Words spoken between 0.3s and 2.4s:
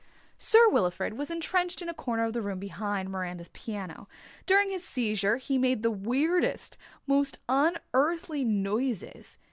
Sir Wilfrid was entrenched in a corner of